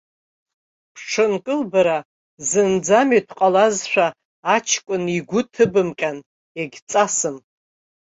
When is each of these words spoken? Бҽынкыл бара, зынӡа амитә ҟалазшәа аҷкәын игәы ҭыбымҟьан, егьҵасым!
Бҽынкыл 0.93 1.61
бара, 1.71 1.97
зынӡа 2.47 2.97
амитә 3.01 3.33
ҟалазшәа 3.37 4.07
аҷкәын 4.55 5.03
игәы 5.17 5.41
ҭыбымҟьан, 5.53 6.17
егьҵасым! 6.59 7.37